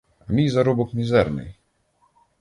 [0.19, 1.55] А мій заробок мізерний.